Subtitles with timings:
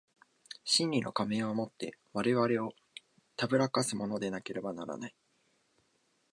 [0.63, 2.73] 真理の仮面を以て我々を
[3.37, 5.15] 誑かすものでなければならない。